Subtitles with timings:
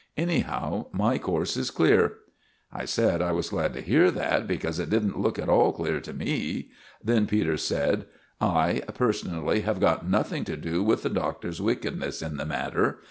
[0.17, 2.13] Anyhow, my course is clear."
[2.73, 5.99] I said I was glad to hear that, because it didn't look at all clear
[6.01, 6.71] to me.
[7.03, 8.07] Then Peters said—
[8.39, 12.97] "I, personally, have got nothing to do with the Doctor's wickedness in the matter.